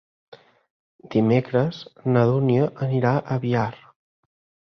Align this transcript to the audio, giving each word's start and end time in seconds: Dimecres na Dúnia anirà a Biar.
Dimecres 1.15 1.81
na 2.15 2.25
Dúnia 2.31 2.71
anirà 2.87 3.11
a 3.19 3.37
Biar. 3.45 3.71